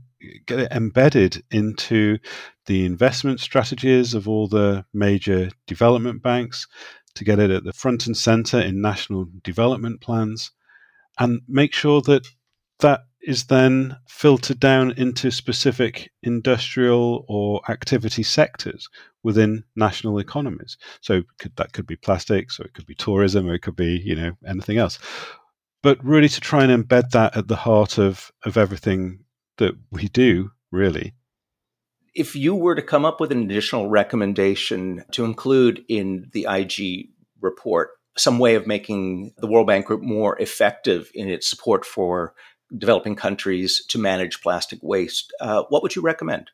get 0.45 0.59
it 0.59 0.71
embedded 0.71 1.43
into 1.51 2.17
the 2.65 2.85
investment 2.85 3.39
strategies 3.39 4.13
of 4.13 4.27
all 4.27 4.47
the 4.47 4.85
major 4.93 5.49
development 5.67 6.21
banks, 6.21 6.67
to 7.15 7.23
get 7.23 7.39
it 7.39 7.51
at 7.51 7.63
the 7.63 7.73
front 7.73 8.07
and 8.07 8.17
center 8.17 8.59
in 8.59 8.81
national 8.81 9.27
development 9.43 10.01
plans, 10.01 10.51
and 11.19 11.41
make 11.47 11.73
sure 11.73 12.01
that 12.01 12.25
that 12.79 13.01
is 13.21 13.45
then 13.45 13.95
filtered 14.07 14.59
down 14.59 14.91
into 14.97 15.31
specific 15.31 16.11
industrial 16.23 17.25
or 17.29 17.61
activity 17.69 18.23
sectors 18.23 18.89
within 19.23 19.63
national 19.75 20.19
economies. 20.19 20.77
So 21.01 21.23
could, 21.39 21.55
that 21.55 21.71
could 21.71 21.87
be 21.87 21.95
plastics, 21.95 22.59
or 22.59 22.63
it 22.63 22.73
could 22.73 22.85
be 22.85 22.95
tourism, 22.95 23.47
or 23.47 23.53
it 23.53 23.61
could 23.61 23.75
be 23.75 24.01
you 24.03 24.15
know 24.15 24.33
anything 24.45 24.77
else. 24.77 24.99
But 25.81 26.03
really, 26.03 26.29
to 26.29 26.41
try 26.41 26.63
and 26.63 26.87
embed 26.87 27.11
that 27.11 27.37
at 27.37 27.47
the 27.47 27.55
heart 27.55 27.97
of 27.97 28.31
of 28.43 28.57
everything 28.57 29.22
that 29.57 29.75
we 29.91 30.07
do, 30.07 30.51
really. 30.71 31.13
If 32.15 32.35
you 32.35 32.53
were 32.55 32.75
to 32.75 32.81
come 32.81 33.05
up 33.05 33.19
with 33.19 33.31
an 33.31 33.43
additional 33.43 33.89
recommendation 33.89 35.03
to 35.11 35.25
include 35.25 35.83
in 35.87 36.29
the 36.31 36.47
IEG 36.49 37.09
report, 37.41 37.91
some 38.15 38.37
way 38.37 38.55
of 38.55 38.67
making 38.67 39.33
the 39.37 39.47
World 39.47 39.67
Bank 39.67 39.87
Group 39.87 40.01
more 40.01 40.39
effective 40.39 41.09
in 41.15 41.29
its 41.29 41.49
support 41.49 41.85
for 41.85 42.33
developing 42.77 43.15
countries 43.15 43.83
to 43.89 43.99
manage 43.99 44.41
plastic 44.41 44.79
waste, 44.81 45.33
uh, 45.39 45.63
what 45.69 45.81
would 45.83 45.95
you 45.95 46.01
recommend? 46.01 46.49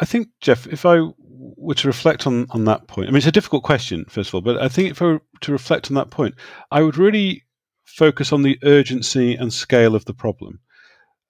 I 0.00 0.04
think, 0.04 0.28
Jeff, 0.40 0.66
if 0.66 0.86
I 0.86 1.00
were 1.18 1.74
to 1.74 1.88
reflect 1.88 2.26
on, 2.26 2.46
on 2.50 2.64
that 2.66 2.86
point, 2.86 3.08
I 3.08 3.10
mean, 3.10 3.18
it's 3.18 3.26
a 3.26 3.32
difficult 3.32 3.64
question, 3.64 4.04
first 4.08 4.30
of 4.30 4.34
all, 4.34 4.40
but 4.40 4.58
I 4.62 4.68
think 4.68 4.90
if 4.90 5.02
I 5.02 5.06
were 5.06 5.22
to 5.40 5.52
reflect 5.52 5.90
on 5.90 5.94
that 5.96 6.10
point, 6.10 6.34
I 6.70 6.82
would 6.82 6.96
really 6.96 7.44
focus 7.84 8.32
on 8.32 8.42
the 8.42 8.58
urgency 8.62 9.34
and 9.34 9.52
scale 9.52 9.94
of 9.94 10.04
the 10.04 10.14
problem. 10.14 10.60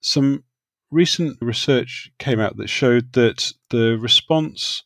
Some 0.00 0.44
recent 0.90 1.36
research 1.40 2.10
came 2.18 2.40
out 2.40 2.56
that 2.56 2.68
showed 2.68 3.12
that 3.12 3.52
the 3.70 3.98
response 3.98 4.82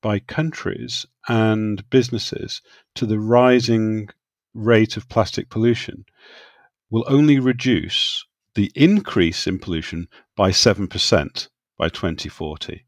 by 0.00 0.18
countries 0.18 1.06
and 1.28 1.88
businesses 1.90 2.62
to 2.94 3.06
the 3.06 3.18
rising 3.18 4.08
rate 4.54 4.96
of 4.96 5.08
plastic 5.08 5.48
pollution 5.48 6.04
will 6.90 7.04
only 7.06 7.38
reduce 7.38 8.24
the 8.54 8.72
increase 8.74 9.46
in 9.46 9.58
pollution 9.58 10.08
by 10.36 10.50
7% 10.50 11.48
by 11.76 11.88
2040. 11.88 12.84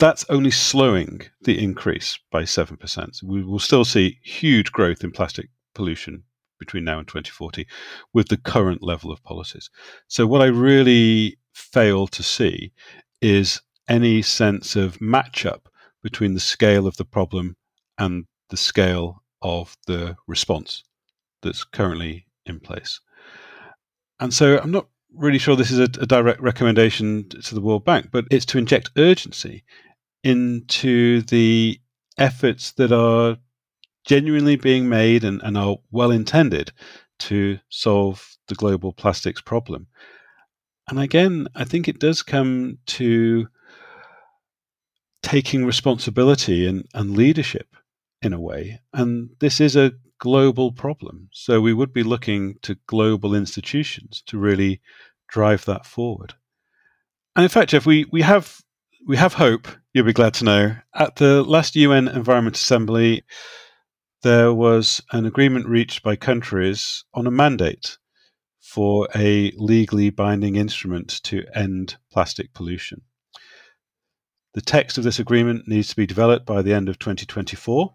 that's 0.00 0.24
only 0.28 0.50
slowing 0.50 1.20
the 1.42 1.62
increase 1.62 2.18
by 2.32 2.42
7%. 2.42 3.22
We 3.22 3.44
will 3.44 3.60
still 3.60 3.84
see 3.84 4.18
huge 4.24 4.72
growth 4.72 5.04
in 5.04 5.12
plastic 5.12 5.48
pollution 5.72 6.24
between 6.58 6.84
now 6.84 6.98
and 6.98 7.06
2040 7.06 7.66
with 8.12 8.28
the 8.28 8.36
current 8.36 8.82
level 8.82 9.12
of 9.12 9.22
policies. 9.22 9.70
So, 10.08 10.26
what 10.26 10.42
I 10.42 10.46
really 10.46 11.38
fail 11.54 12.06
to 12.08 12.22
see 12.22 12.72
is 13.22 13.62
any 13.88 14.20
sense 14.20 14.76
of 14.76 14.98
matchup 14.98 15.66
between 16.02 16.34
the 16.34 16.40
scale 16.40 16.86
of 16.86 16.96
the 16.96 17.04
problem 17.04 17.56
and 17.98 18.26
the 18.50 18.56
scale 18.56 19.22
of 19.40 19.76
the 19.86 20.16
response 20.26 20.84
that's 21.42 21.64
currently 21.64 22.26
in 22.46 22.60
place. 22.60 23.00
And 24.20 24.32
so 24.32 24.58
I'm 24.58 24.70
not 24.70 24.88
really 25.14 25.38
sure 25.38 25.56
this 25.56 25.70
is 25.70 25.78
a, 25.78 25.88
a, 26.00 26.06
direct 26.06 26.40
recommendation 26.40 27.28
to 27.28 27.54
the 27.54 27.60
World 27.60 27.84
Bank, 27.84 28.08
but 28.10 28.26
it's 28.30 28.46
to 28.46 28.58
inject 28.58 28.90
urgency 28.96 29.64
into 30.22 31.22
the 31.22 31.80
efforts 32.18 32.72
that 32.72 32.92
are 32.92 33.36
genuinely 34.04 34.56
being 34.56 34.88
made 34.88 35.24
and, 35.24 35.40
and 35.42 35.56
are 35.56 35.76
well 35.90 36.10
intended 36.10 36.72
to 37.18 37.58
solve 37.68 38.36
the 38.48 38.54
global 38.54 38.92
plastics 38.92 39.40
problem. 39.40 39.86
And 40.88 40.98
again, 40.98 41.48
I 41.54 41.64
think 41.64 41.88
it 41.88 41.98
does 41.98 42.22
come 42.22 42.78
to 42.86 43.48
taking 45.22 45.64
responsibility 45.64 46.66
and, 46.66 46.86
and 46.92 47.16
leadership 47.16 47.74
in 48.20 48.32
a 48.32 48.40
way. 48.40 48.80
And 48.92 49.30
this 49.40 49.60
is 49.60 49.76
a 49.76 49.92
global 50.18 50.72
problem. 50.72 51.28
So 51.32 51.60
we 51.60 51.72
would 51.72 51.92
be 51.92 52.02
looking 52.02 52.56
to 52.62 52.76
global 52.86 53.34
institutions 53.34 54.22
to 54.26 54.38
really 54.38 54.80
drive 55.28 55.64
that 55.64 55.86
forward. 55.86 56.34
And 57.34 57.42
in 57.42 57.48
fact, 57.48 57.70
Jeff, 57.70 57.86
we, 57.86 58.06
we 58.12 58.22
have 58.22 58.60
we 59.06 59.16
have 59.18 59.34
hope, 59.34 59.68
you'll 59.92 60.06
be 60.06 60.14
glad 60.14 60.32
to 60.34 60.44
know. 60.44 60.76
At 60.94 61.16
the 61.16 61.42
last 61.42 61.76
UN 61.76 62.08
Environment 62.08 62.56
Assembly, 62.56 63.22
there 64.22 64.54
was 64.54 65.02
an 65.12 65.26
agreement 65.26 65.66
reached 65.66 66.02
by 66.02 66.16
countries 66.16 67.04
on 67.12 67.26
a 67.26 67.30
mandate 67.30 67.98
for 68.64 69.06
a 69.14 69.52
legally 69.56 70.08
binding 70.08 70.56
instrument 70.56 71.22
to 71.22 71.44
end 71.54 71.96
plastic 72.10 72.52
pollution. 72.54 73.02
The 74.54 74.62
text 74.62 74.96
of 74.96 75.04
this 75.04 75.18
agreement 75.18 75.68
needs 75.68 75.88
to 75.90 75.96
be 75.96 76.06
developed 76.06 76.46
by 76.46 76.62
the 76.62 76.72
end 76.72 76.88
of 76.88 76.98
2024. 76.98 77.94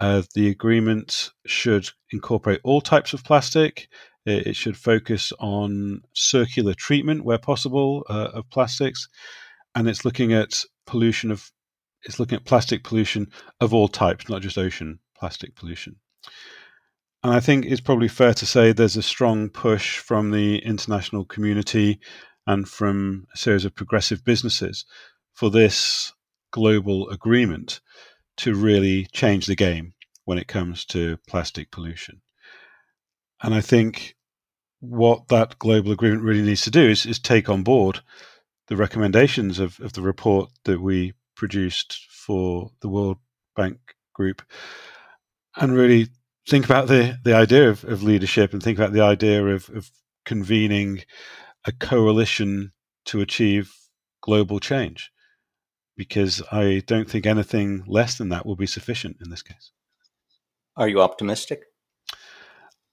Uh, 0.00 0.22
the 0.34 0.50
agreement 0.50 1.30
should 1.46 1.88
incorporate 2.12 2.60
all 2.64 2.82
types 2.82 3.14
of 3.14 3.24
plastic. 3.24 3.88
It, 4.26 4.56
should 4.56 4.76
focus 4.76 5.32
on 5.40 6.02
circular 6.12 6.74
treatment 6.74 7.24
where 7.24 7.38
possible 7.38 8.04
uh, 8.10 8.28
of 8.34 8.48
plastics, 8.50 9.08
and 9.74 9.88
it's 9.88 10.04
looking 10.04 10.34
at 10.34 10.64
pollution 10.86 11.30
of 11.30 11.50
it's 12.02 12.20
looking 12.20 12.36
at 12.36 12.44
plastic 12.44 12.84
pollution 12.84 13.28
of 13.60 13.72
all 13.72 13.88
types, 13.88 14.28
not 14.28 14.42
just 14.42 14.58
ocean 14.58 14.98
plastic 15.16 15.54
pollution. 15.54 15.96
And 17.24 17.32
I 17.32 17.40
think 17.40 17.64
it's 17.64 17.80
probably 17.80 18.08
fair 18.08 18.34
to 18.34 18.44
say 18.44 18.72
there's 18.72 18.98
a 18.98 19.02
strong 19.02 19.48
push 19.48 19.96
from 19.98 20.30
the 20.30 20.58
international 20.58 21.24
community 21.24 21.98
and 22.46 22.68
from 22.68 23.26
a 23.34 23.38
series 23.38 23.64
of 23.64 23.74
progressive 23.74 24.22
businesses 24.22 24.84
for 25.32 25.50
this 25.50 26.12
global 26.50 27.08
agreement 27.08 27.80
to 28.36 28.54
really 28.54 29.06
change 29.06 29.46
the 29.46 29.56
game 29.56 29.94
when 30.26 30.36
it 30.36 30.48
comes 30.48 30.84
to 30.84 31.16
plastic 31.26 31.70
pollution. 31.70 32.20
And 33.42 33.54
I 33.54 33.62
think 33.62 34.16
what 34.80 35.28
that 35.28 35.58
global 35.58 35.92
agreement 35.92 36.24
really 36.24 36.42
needs 36.42 36.60
to 36.62 36.70
do 36.70 36.90
is, 36.90 37.06
is 37.06 37.18
take 37.18 37.48
on 37.48 37.62
board 37.62 38.00
the 38.68 38.76
recommendations 38.76 39.58
of, 39.58 39.80
of 39.80 39.94
the 39.94 40.02
report 40.02 40.50
that 40.66 40.82
we 40.82 41.14
produced 41.36 42.00
for 42.10 42.70
the 42.82 42.88
World 42.90 43.16
Bank 43.56 43.78
Group 44.12 44.42
and 45.56 45.74
really 45.74 46.08
think 46.48 46.64
about 46.64 46.88
the, 46.88 47.18
the 47.24 47.34
idea 47.34 47.68
of, 47.68 47.84
of 47.84 48.02
leadership 48.02 48.52
and 48.52 48.62
think 48.62 48.78
about 48.78 48.92
the 48.92 49.02
idea 49.02 49.44
of, 49.46 49.68
of 49.70 49.90
convening 50.24 51.02
a 51.66 51.72
coalition 51.72 52.72
to 53.06 53.20
achieve 53.20 53.72
global 54.20 54.60
change 54.60 55.10
because 55.96 56.42
I 56.50 56.82
don't 56.86 57.08
think 57.08 57.26
anything 57.26 57.84
less 57.86 58.18
than 58.18 58.30
that 58.30 58.44
will 58.44 58.56
be 58.56 58.66
sufficient 58.66 59.18
in 59.22 59.30
this 59.30 59.42
case. 59.42 59.70
Are 60.76 60.88
you 60.88 61.00
optimistic? 61.00 61.62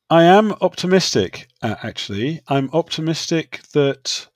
I 0.10 0.24
am 0.24 0.52
optimistic, 0.62 1.48
uh, 1.62 1.76
actually. 1.82 2.42
I'm 2.48 2.70
optimistic 2.74 3.62
that 3.74 4.28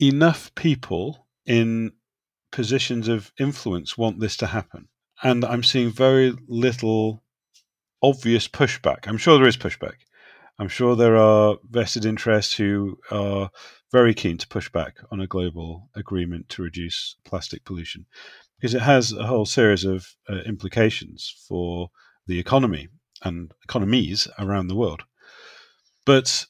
enough 0.00 0.54
people 0.54 1.26
in 1.44 1.92
positions 2.50 3.08
of 3.08 3.32
influence 3.38 3.98
want 3.98 4.20
this 4.20 4.36
to 4.38 4.46
happen 4.46 4.88
and 5.22 5.44
I'm 5.44 5.62
seeing 5.62 5.90
very 5.90 6.34
little 6.46 7.22
obvious 8.02 8.48
pushback. 8.48 9.06
I'm 9.06 9.18
sure 9.18 9.38
there 9.38 9.48
is 9.48 9.56
pushback. 9.56 9.94
I'm 10.58 10.68
sure 10.68 10.96
there 10.96 11.16
are 11.16 11.56
vested 11.70 12.04
interests 12.04 12.54
who 12.54 12.98
are 13.10 13.50
very 13.92 14.12
keen 14.12 14.38
to 14.38 14.48
push 14.48 14.68
back 14.68 14.96
on 15.10 15.20
a 15.20 15.26
global 15.26 15.88
agreement 15.94 16.48
to 16.50 16.62
reduce 16.62 17.16
plastic 17.24 17.64
pollution 17.64 18.06
because 18.58 18.74
it 18.74 18.82
has 18.82 19.12
a 19.12 19.26
whole 19.26 19.46
series 19.46 19.84
of 19.84 20.06
uh, 20.28 20.38
implications 20.46 21.32
for 21.48 21.90
the 22.26 22.38
economy 22.38 22.88
and 23.22 23.52
economies 23.62 24.28
around 24.38 24.66
the 24.66 24.74
world. 24.74 25.02
But 26.04 26.46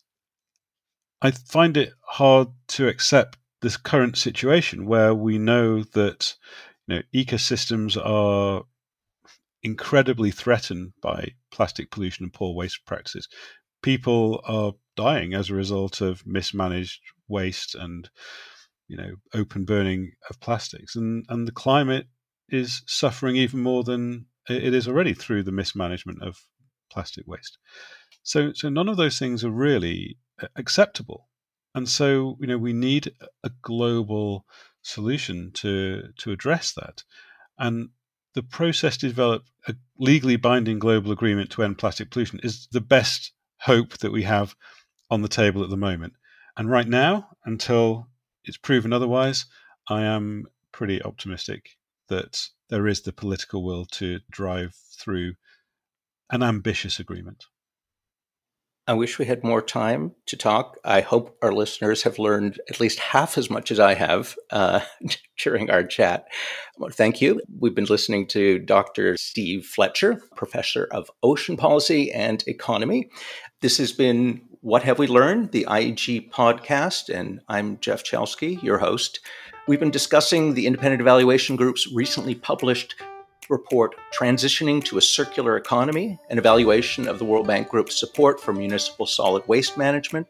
I 1.20 1.30
find 1.32 1.76
it 1.76 1.92
hard 2.02 2.48
to 2.68 2.88
accept 2.88 3.36
this 3.60 3.76
current 3.76 4.16
situation 4.16 4.86
where 4.86 5.14
we 5.14 5.36
know 5.36 5.82
that 5.82 6.34
you 6.86 6.96
know, 6.96 7.02
ecosystems 7.14 8.00
are 8.02 8.64
incredibly 9.62 10.30
threatened 10.30 10.92
by 11.00 11.32
plastic 11.50 11.90
pollution 11.90 12.24
and 12.24 12.32
poor 12.32 12.54
waste 12.54 12.84
practices. 12.86 13.28
People 13.82 14.42
are 14.44 14.72
dying 14.96 15.34
as 15.34 15.50
a 15.50 15.54
result 15.54 16.00
of 16.00 16.26
mismanaged 16.26 17.00
waste 17.28 17.74
and 17.74 18.10
you 18.88 18.96
know 18.96 19.12
open 19.34 19.64
burning 19.64 20.12
of 20.28 20.40
plastics, 20.40 20.96
and 20.96 21.24
and 21.28 21.46
the 21.46 21.52
climate 21.52 22.06
is 22.48 22.82
suffering 22.86 23.36
even 23.36 23.60
more 23.60 23.84
than 23.84 24.26
it 24.48 24.72
is 24.72 24.88
already 24.88 25.12
through 25.12 25.42
the 25.42 25.52
mismanagement 25.52 26.22
of 26.22 26.38
plastic 26.90 27.26
waste. 27.26 27.58
So 28.22 28.52
so 28.54 28.68
none 28.68 28.88
of 28.88 28.96
those 28.96 29.18
things 29.18 29.44
are 29.44 29.50
really 29.50 30.18
acceptable, 30.56 31.28
and 31.74 31.88
so 31.88 32.36
you 32.40 32.46
know 32.46 32.58
we 32.58 32.72
need 32.72 33.12
a 33.44 33.50
global 33.62 34.46
solution 34.82 35.50
to 35.54 36.12
to 36.18 36.32
address 36.32 36.72
that. 36.72 37.04
And 37.58 37.90
the 38.34 38.42
process 38.42 38.96
to 38.98 39.08
develop 39.08 39.44
a 39.66 39.74
legally 39.98 40.36
binding 40.36 40.78
global 40.78 41.12
agreement 41.12 41.50
to 41.50 41.62
end 41.62 41.78
plastic 41.78 42.10
pollution 42.10 42.40
is 42.42 42.68
the 42.70 42.80
best 42.80 43.32
hope 43.60 43.98
that 43.98 44.12
we 44.12 44.22
have 44.22 44.54
on 45.10 45.22
the 45.22 45.28
table 45.28 45.64
at 45.64 45.70
the 45.70 45.76
moment. 45.76 46.12
And 46.56 46.70
right 46.70 46.88
now, 46.88 47.30
until 47.44 48.08
it's 48.44 48.56
proven 48.56 48.92
otherwise, 48.92 49.46
I 49.88 50.02
am 50.02 50.44
pretty 50.72 51.02
optimistic 51.02 51.70
that 52.08 52.48
there 52.68 52.86
is 52.86 53.02
the 53.02 53.12
political 53.12 53.64
will 53.64 53.86
to 53.86 54.20
drive 54.30 54.74
through 54.98 55.34
an 56.30 56.42
ambitious 56.42 57.00
agreement. 57.00 57.46
I 58.88 58.94
wish 58.94 59.18
we 59.18 59.26
had 59.26 59.44
more 59.44 59.60
time 59.60 60.12
to 60.24 60.36
talk. 60.38 60.78
I 60.82 61.02
hope 61.02 61.36
our 61.42 61.52
listeners 61.52 62.04
have 62.04 62.18
learned 62.18 62.58
at 62.70 62.80
least 62.80 62.98
half 62.98 63.36
as 63.36 63.50
much 63.50 63.70
as 63.70 63.78
I 63.78 63.92
have 63.92 64.34
uh, 64.50 64.80
during 65.38 65.70
our 65.70 65.84
chat. 65.84 66.26
Thank 66.92 67.20
you. 67.20 67.42
We've 67.60 67.74
been 67.74 67.84
listening 67.84 68.26
to 68.28 68.58
Dr. 68.60 69.18
Steve 69.18 69.66
Fletcher, 69.66 70.22
professor 70.36 70.88
of 70.90 71.10
ocean 71.22 71.58
policy 71.58 72.10
and 72.10 72.42
economy. 72.46 73.10
This 73.60 73.76
has 73.76 73.92
been 73.92 74.40
What 74.62 74.84
Have 74.84 74.98
We 74.98 75.06
Learned, 75.06 75.52
the 75.52 75.66
IEG 75.68 76.30
podcast, 76.30 77.14
and 77.14 77.42
I'm 77.46 77.78
Jeff 77.80 78.02
Chelsky, 78.02 78.58
your 78.62 78.78
host. 78.78 79.20
We've 79.66 79.78
been 79.78 79.90
discussing 79.90 80.54
the 80.54 80.66
Independent 80.66 81.02
Evaluation 81.02 81.56
Group's 81.56 81.92
recently 81.92 82.34
published 82.34 82.94
report 83.48 83.94
Transitioning 84.16 84.84
to 84.84 84.98
a 84.98 85.02
Circular 85.02 85.56
Economy, 85.56 86.18
an 86.30 86.38
evaluation 86.38 87.08
of 87.08 87.18
the 87.18 87.24
World 87.24 87.46
Bank 87.46 87.68
Group's 87.68 87.98
support 87.98 88.40
for 88.40 88.52
municipal 88.52 89.06
solid 89.06 89.46
waste 89.48 89.76
management. 89.76 90.26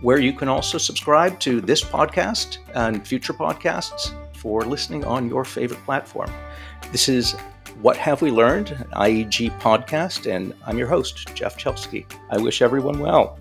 where 0.00 0.18
you 0.18 0.32
can 0.32 0.48
also 0.48 0.78
subscribe 0.78 1.38
to 1.40 1.60
this 1.60 1.82
podcast 1.82 2.58
and 2.74 3.06
future 3.06 3.32
podcasts 3.32 4.12
for 4.34 4.62
listening 4.62 5.04
on 5.04 5.28
your 5.28 5.44
favorite 5.44 5.82
platform. 5.84 6.30
This 6.92 7.08
is 7.08 7.32
What 7.82 7.96
Have 7.96 8.22
We 8.22 8.30
Learned, 8.30 8.70
an 8.70 8.86
IEG 8.92 9.58
podcast, 9.60 10.30
and 10.30 10.54
I'm 10.66 10.78
your 10.78 10.88
host, 10.88 11.34
Jeff 11.34 11.56
Chelsky. 11.56 12.06
I 12.30 12.38
wish 12.38 12.62
everyone 12.62 13.00
well. 13.00 13.38